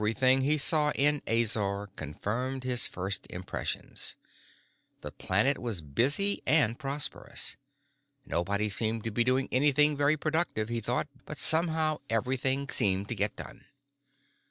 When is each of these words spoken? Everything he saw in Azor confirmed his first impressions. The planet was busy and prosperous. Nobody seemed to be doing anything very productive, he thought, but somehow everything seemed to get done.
Everything 0.01 0.41
he 0.41 0.57
saw 0.57 0.89
in 0.95 1.21
Azor 1.27 1.91
confirmed 1.95 2.63
his 2.63 2.87
first 2.87 3.27
impressions. 3.29 4.15
The 5.01 5.11
planet 5.11 5.59
was 5.59 5.83
busy 5.83 6.41
and 6.47 6.79
prosperous. 6.79 7.55
Nobody 8.25 8.67
seemed 8.67 9.03
to 9.03 9.11
be 9.11 9.23
doing 9.23 9.47
anything 9.51 9.95
very 9.95 10.17
productive, 10.17 10.69
he 10.69 10.81
thought, 10.81 11.07
but 11.27 11.37
somehow 11.37 11.99
everything 12.09 12.67
seemed 12.67 13.09
to 13.09 13.15
get 13.15 13.35
done. 13.35 13.65